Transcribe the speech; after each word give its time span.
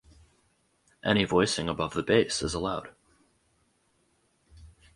Any 1.03 1.25
voicing 1.25 1.69
above 1.69 1.93
the 1.93 2.01
bass 2.01 2.41
is 2.41 2.55
allowed. 2.55 2.89